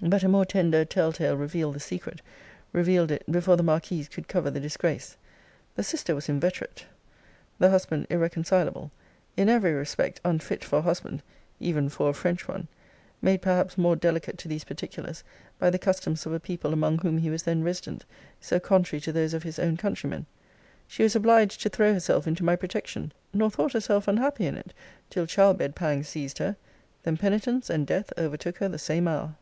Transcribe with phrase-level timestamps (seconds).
[0.00, 2.22] But a more tender tell tale revealed the secret
[2.72, 5.16] revealed it, before the marquise could cover the disgrace.
[5.74, 6.86] The sister was inveterate;
[7.58, 8.92] the husband irreconcilable;
[9.36, 11.20] in every respect unfit for a husband,
[11.58, 12.68] even for a French one
[13.20, 15.24] made, perhaps, more delicate to these particulars
[15.58, 18.04] by the customs of a people among whom he was then resident,
[18.40, 20.26] so contrary to those of his own countrymen.
[20.86, 24.72] She was obliged to throw herself into my protection nor thought herself unhappy in it,
[25.10, 26.54] till childbed pangs seized her:
[27.02, 29.34] then penitence, and death, overtook her the same hour!'